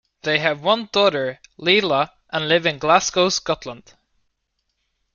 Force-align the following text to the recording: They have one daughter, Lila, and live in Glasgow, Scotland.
They 0.23 0.39
have 0.39 0.63
one 0.63 0.89
daughter, 0.91 1.39
Lila, 1.57 2.11
and 2.31 2.49
live 2.49 2.65
in 2.65 2.79
Glasgow, 2.79 3.29
Scotland. 3.29 3.93